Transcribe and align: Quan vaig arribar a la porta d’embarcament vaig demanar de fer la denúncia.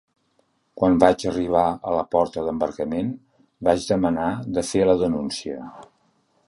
Quan 0.79 0.95
vaig 1.03 1.25
arribar 1.31 1.65
a 1.89 1.93
la 1.97 2.05
porta 2.15 2.47
d’embarcament 2.47 3.13
vaig 3.69 3.87
demanar 3.93 4.31
de 4.59 4.67
fer 4.73 4.89
la 4.93 4.99
denúncia. 5.05 5.63